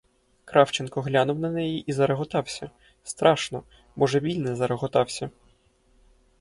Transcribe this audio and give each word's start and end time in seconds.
Кравченко 0.45 1.01
глянув 1.01 1.39
на 1.39 1.51
неї 1.51 1.79
і 1.87 1.93
зареготався, 1.93 2.69
страшно, 3.03 3.63
божевільне 3.95 4.55
зареготався. 4.55 5.29